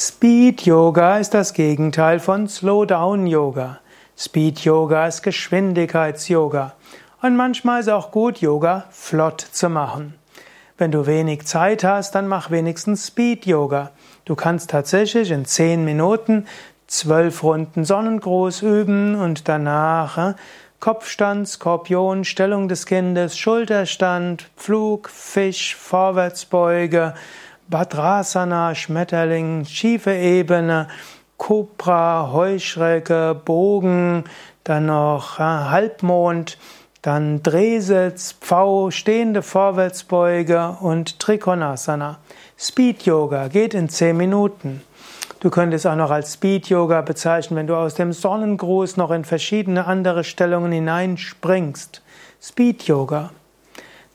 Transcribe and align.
Speed 0.00 0.64
Yoga 0.64 1.18
ist 1.18 1.34
das 1.34 1.54
Gegenteil 1.54 2.20
von 2.20 2.46
Slow 2.46 2.86
Down 2.86 3.26
Yoga. 3.26 3.80
Speed 4.16 4.60
Yoga 4.60 5.08
ist 5.08 5.22
Geschwindigkeits-Yoga. 5.22 6.74
Und 7.20 7.34
manchmal 7.34 7.80
ist 7.80 7.88
auch 7.88 8.12
gut, 8.12 8.40
Yoga 8.40 8.84
flott 8.90 9.40
zu 9.40 9.68
machen. 9.68 10.14
Wenn 10.76 10.92
du 10.92 11.06
wenig 11.08 11.46
Zeit 11.46 11.82
hast, 11.82 12.14
dann 12.14 12.28
mach 12.28 12.52
wenigstens 12.52 13.08
Speed 13.08 13.44
Yoga. 13.44 13.90
Du 14.24 14.36
kannst 14.36 14.70
tatsächlich 14.70 15.32
in 15.32 15.44
10 15.44 15.84
Minuten 15.84 16.46
zwölf 16.86 17.42
Runden 17.42 17.84
Sonnengruß 17.84 18.62
üben 18.62 19.16
und 19.16 19.48
danach 19.48 20.16
äh, 20.16 20.34
Kopfstand, 20.78 21.48
Skorpion, 21.48 22.24
Stellung 22.24 22.68
des 22.68 22.86
Kindes, 22.86 23.36
Schulterstand, 23.36 24.48
Flug, 24.54 25.10
Fisch, 25.10 25.74
Vorwärtsbeuge, 25.74 27.14
Badrasana, 27.68 28.74
Schmetterling, 28.74 29.64
schiefe 29.66 30.12
Ebene, 30.12 30.88
Cobra, 31.36 32.30
Heuschrecke, 32.32 33.38
Bogen, 33.44 34.24
dann 34.64 34.86
noch 34.86 35.38
äh, 35.38 35.42
Halbmond, 35.42 36.58
dann 37.02 37.42
Drehsitz, 37.42 38.32
Pfau, 38.40 38.90
stehende 38.90 39.42
Vorwärtsbeuge 39.42 40.78
und 40.80 41.18
Trikonasana. 41.18 42.18
Speed 42.58 43.02
Yoga 43.02 43.48
geht 43.48 43.74
in 43.74 43.88
10 43.88 44.16
Minuten. 44.16 44.82
Du 45.40 45.50
könntest 45.50 45.86
auch 45.86 45.94
noch 45.94 46.10
als 46.10 46.34
Speed 46.34 46.68
Yoga 46.68 47.02
bezeichnen, 47.02 47.56
wenn 47.56 47.68
du 47.68 47.76
aus 47.76 47.94
dem 47.94 48.12
Sonnengruß 48.12 48.96
noch 48.96 49.10
in 49.12 49.24
verschiedene 49.24 49.86
andere 49.86 50.24
Stellungen 50.24 50.72
hineinspringst. 50.72 52.02
Speed 52.42 52.84
Yoga. 52.84 53.30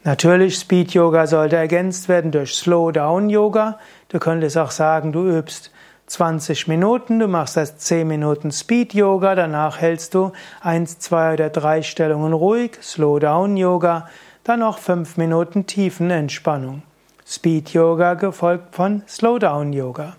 Natürlich, 0.05 0.57
Speed 0.57 0.93
Yoga 0.93 1.27
sollte 1.27 1.55
ergänzt 1.55 2.09
werden 2.09 2.31
durch 2.31 2.55
Slow 2.55 2.91
Down 2.91 3.29
Yoga. 3.29 3.79
Du 4.09 4.19
könntest 4.19 4.57
auch 4.57 4.71
sagen, 4.71 5.13
du 5.13 5.25
übst 5.25 5.71
20 6.07 6.67
Minuten, 6.67 7.19
du 7.19 7.29
machst 7.29 7.55
erst 7.55 7.79
10 7.79 8.05
Minuten 8.05 8.51
Speed 8.51 8.93
Yoga, 8.93 9.33
danach 9.33 9.79
hältst 9.79 10.13
du 10.13 10.33
1, 10.59 10.99
2 10.99 11.35
oder 11.35 11.49
3 11.49 11.83
Stellungen 11.83 12.33
ruhig, 12.33 12.71
Slow 12.81 13.17
Down 13.17 13.55
Yoga, 13.55 14.09
dann 14.43 14.59
noch 14.59 14.77
5 14.77 15.15
Minuten 15.15 15.67
Tiefenentspannung. 15.67 16.83
Speed 17.25 17.69
Yoga 17.69 18.15
gefolgt 18.15 18.75
von 18.75 19.03
Slow 19.07 19.39
Down 19.39 19.71
Yoga. 19.71 20.17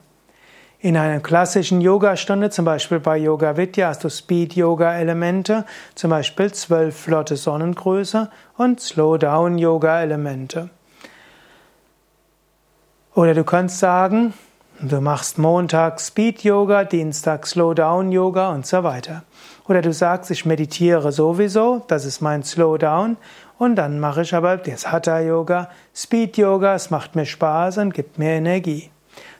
In 0.85 0.99
einer 0.99 1.21
klassischen 1.21 1.81
Yogastunde, 1.81 2.51
zum 2.51 2.67
Beispiel 2.67 3.01
bei 3.01 3.17
Yoga 3.17 3.57
Vidya, 3.57 3.89
hast 3.89 4.05
du 4.05 4.11
Speed-Yoga-Elemente, 4.11 5.65
zum 5.95 6.11
Beispiel 6.11 6.53
zwölf 6.53 6.95
flotte 6.95 7.37
Sonnengröße 7.37 8.31
und 8.59 8.81
Slow-Down-Yoga-Elemente. 8.83 10.69
Oder 13.15 13.33
du 13.33 13.45
kannst 13.45 13.79
sagen, 13.79 14.35
du 14.79 15.01
machst 15.01 15.39
Montag 15.39 16.03
Speed-Yoga, 16.03 16.85
Dienstag 16.85 17.47
Slow-Down-Yoga 17.47 18.51
und 18.51 18.67
so 18.67 18.85
weiter. 18.85 19.23
Oder 19.67 19.81
du 19.81 19.91
sagst, 19.91 20.31
ich 20.31 20.45
meditiere 20.45 21.13
sowieso, 21.13 21.83
das 21.89 22.05
ist 22.05 22.21
mein 22.21 22.43
Slow-Down, 22.43 23.17
und 23.57 23.77
dann 23.77 24.01
mache 24.01 24.21
ich 24.21 24.35
aber 24.35 24.59
das 24.59 24.93
Hatha-Yoga, 24.93 25.71
Speed-Yoga, 25.97 26.75
es 26.75 26.91
macht 26.91 27.17
mir 27.17 27.25
Spaß 27.25 27.79
und 27.79 27.95
gibt 27.95 28.19
mir 28.19 28.33
Energie. 28.33 28.91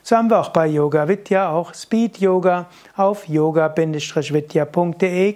So 0.03 0.15
haben 0.15 0.29
wir 0.29 0.39
auch 0.39 0.49
bei 0.49 0.67
Yoga 0.67 1.07
Vidya 1.07 1.49
auch 1.49 1.73
Speed 1.73 2.19
Yoga 2.19 2.67
auf 2.95 3.27
yoga-vidya.de 3.27 5.35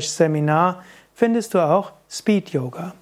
Seminar 0.00 0.82
findest 1.14 1.54
du 1.54 1.58
auch 1.58 1.92
Speed 2.08 2.50
Yoga. 2.50 2.94